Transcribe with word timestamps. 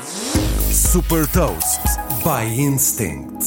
Super 0.00 1.26
Toast 1.26 1.80
by 2.22 2.60
Instinct. 2.60 3.44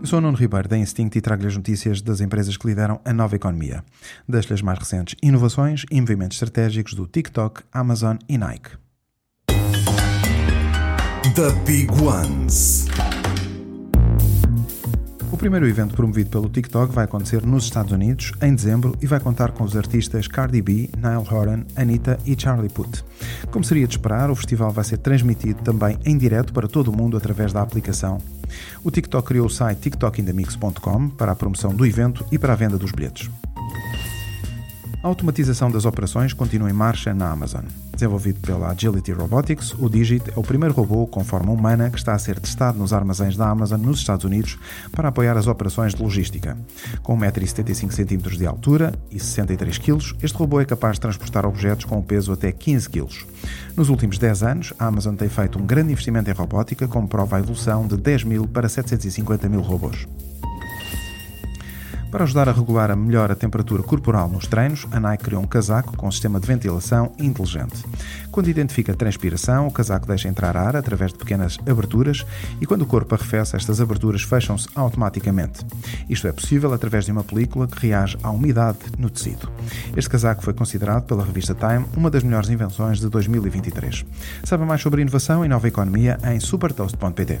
Eu 0.00 0.06
sou 0.06 0.20
o 0.20 0.22
Nuno 0.22 0.36
Ribeiro 0.36 0.68
da 0.68 0.78
Instinct 0.78 1.18
e 1.18 1.20
trago-lhe 1.20 1.48
as 1.48 1.56
notícias 1.56 2.00
das 2.00 2.20
empresas 2.20 2.56
que 2.56 2.68
lideram 2.68 3.00
a 3.04 3.12
nova 3.12 3.34
economia. 3.34 3.82
Das-lhe 4.28 4.54
as 4.54 4.62
mais 4.62 4.78
recentes 4.78 5.16
inovações 5.20 5.84
e 5.90 6.00
movimentos 6.00 6.36
estratégicos 6.36 6.94
do 6.94 7.08
TikTok, 7.08 7.62
Amazon 7.72 8.18
e 8.28 8.38
Nike. 8.38 8.70
The 11.34 11.50
Big 11.66 11.90
Ones. 12.00 12.86
O 15.32 15.36
primeiro 15.36 15.66
evento 15.66 15.94
promovido 15.94 16.30
pelo 16.30 16.48
TikTok 16.48 16.94
vai 16.94 17.04
acontecer 17.04 17.44
nos 17.44 17.64
Estados 17.64 17.90
Unidos 17.90 18.32
em 18.40 18.54
dezembro 18.54 18.96
e 19.02 19.06
vai 19.06 19.18
contar 19.18 19.50
com 19.50 19.64
os 19.64 19.76
artistas 19.76 20.28
Cardi 20.28 20.62
B, 20.62 20.88
Niall 20.96 21.26
Horan, 21.28 21.64
Anitta 21.74 22.16
e 22.24 22.40
Charlie 22.40 22.70
Puth. 22.70 23.02
Como 23.50 23.64
seria 23.64 23.86
de 23.86 23.94
esperar, 23.94 24.30
o 24.30 24.34
festival 24.34 24.70
vai 24.70 24.84
ser 24.84 24.98
transmitido 24.98 25.62
também 25.62 25.98
em 26.04 26.16
direto 26.16 26.52
para 26.52 26.68
todo 26.68 26.88
o 26.88 26.96
mundo 26.96 27.16
através 27.16 27.52
da 27.52 27.62
aplicação. 27.62 28.18
O 28.82 28.90
TikTok 28.90 29.26
criou 29.26 29.46
o 29.46 29.50
site 29.50 29.80
tiktokindamix.com 29.80 31.08
para 31.10 31.32
a 31.32 31.36
promoção 31.36 31.74
do 31.74 31.84
evento 31.84 32.24
e 32.32 32.38
para 32.38 32.52
a 32.52 32.56
venda 32.56 32.78
dos 32.78 32.92
bilhetes. 32.92 33.30
A 35.00 35.06
automatização 35.06 35.70
das 35.70 35.84
operações 35.84 36.32
continua 36.32 36.68
em 36.68 36.72
marcha 36.72 37.14
na 37.14 37.30
Amazon. 37.30 37.62
Desenvolvido 37.92 38.40
pela 38.40 38.68
Agility 38.68 39.12
Robotics, 39.12 39.72
o 39.74 39.88
Digit 39.88 40.28
é 40.30 40.38
o 40.38 40.42
primeiro 40.42 40.74
robô 40.74 41.06
com 41.06 41.22
forma 41.22 41.52
humana 41.52 41.88
que 41.88 41.96
está 41.96 42.14
a 42.14 42.18
ser 42.18 42.40
testado 42.40 42.76
nos 42.76 42.92
armazéns 42.92 43.36
da 43.36 43.48
Amazon 43.48 43.80
nos 43.80 44.00
Estados 44.00 44.24
Unidos 44.24 44.58
para 44.90 45.08
apoiar 45.08 45.36
as 45.36 45.46
operações 45.46 45.94
de 45.94 46.02
logística. 46.02 46.58
Com 47.00 47.16
1,75m 47.16 48.36
de 48.36 48.44
altura 48.44 48.92
e 49.08 49.20
63 49.20 49.78
kg, 49.78 49.98
este 50.20 50.36
robô 50.36 50.60
é 50.60 50.64
capaz 50.64 50.94
de 50.94 51.02
transportar 51.02 51.46
objetos 51.46 51.84
com 51.84 51.98
um 51.98 52.02
peso 52.02 52.32
até 52.32 52.50
15 52.50 52.90
kg. 52.90 53.06
Nos 53.76 53.90
últimos 53.90 54.18
10 54.18 54.42
anos, 54.42 54.74
a 54.80 54.86
Amazon 54.86 55.14
tem 55.14 55.28
feito 55.28 55.60
um 55.60 55.66
grande 55.66 55.92
investimento 55.92 56.28
em 56.28 56.34
robótica, 56.34 56.88
como 56.88 57.06
prova 57.06 57.36
a 57.36 57.38
evolução 57.38 57.86
de 57.86 57.96
10 57.96 58.24
mil 58.24 58.48
para 58.48 58.68
750 58.68 59.48
mil 59.48 59.60
robôs. 59.60 60.08
Para 62.10 62.24
ajudar 62.24 62.48
a 62.48 62.52
regular 62.52 62.90
a 62.90 62.96
melhor 62.96 63.30
a 63.30 63.34
temperatura 63.34 63.82
corporal 63.82 64.30
nos 64.30 64.46
treinos, 64.46 64.86
a 64.90 64.98
Nike 64.98 65.24
criou 65.24 65.42
um 65.42 65.46
casaco 65.46 65.94
com 65.94 66.08
um 66.08 66.10
sistema 66.10 66.40
de 66.40 66.46
ventilação 66.46 67.12
inteligente. 67.18 67.84
Quando 68.30 68.48
identifica 68.48 68.94
transpiração, 68.94 69.66
o 69.66 69.70
casaco 69.70 70.06
deixa 70.06 70.26
entrar 70.26 70.56
ar 70.56 70.74
através 70.74 71.12
de 71.12 71.18
pequenas 71.18 71.58
aberturas 71.68 72.24
e 72.62 72.66
quando 72.66 72.82
o 72.82 72.86
corpo 72.86 73.14
arrefece, 73.14 73.56
estas 73.56 73.78
aberturas 73.78 74.22
fecham-se 74.22 74.68
automaticamente. 74.74 75.60
Isto 76.08 76.28
é 76.28 76.32
possível 76.32 76.72
através 76.72 77.04
de 77.04 77.12
uma 77.12 77.22
película 77.22 77.66
que 77.66 77.86
reage 77.86 78.16
à 78.22 78.30
umidade 78.30 78.78
no 78.98 79.10
tecido. 79.10 79.50
Este 79.94 80.08
casaco 80.08 80.42
foi 80.42 80.54
considerado 80.54 81.04
pela 81.04 81.24
revista 81.24 81.54
Time 81.54 81.84
uma 81.94 82.10
das 82.10 82.22
melhores 82.22 82.48
invenções 82.48 83.00
de 83.00 83.08
2023. 83.10 84.06
Saiba 84.44 84.64
mais 84.64 84.80
sobre 84.80 85.02
inovação 85.02 85.44
e 85.44 85.48
nova 85.48 85.68
economia 85.68 86.16
em 86.24 86.40
supertoast.pt. 86.40 87.40